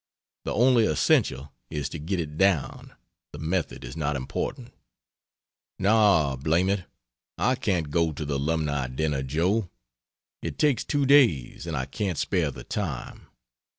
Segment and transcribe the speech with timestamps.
[0.45, 2.95] The only essential is to get it down,
[3.33, 4.73] the method is not important.
[5.77, 6.85] No, blame it,
[7.37, 9.69] I can't go to the Alumni dinner, Joe.
[10.41, 13.27] It takes two days, and I can't spare the time.